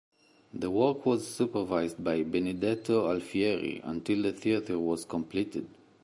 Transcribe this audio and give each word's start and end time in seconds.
The 0.51 0.71
work 0.71 1.05
was 1.05 1.27
supervised 1.27 2.03
by 2.03 2.23
Benedetto 2.23 3.11
Alfieri 3.13 3.81
until 3.83 4.23
the 4.23 4.33
theatre 4.33 4.79
was 4.79 5.05
completed. 5.05 5.67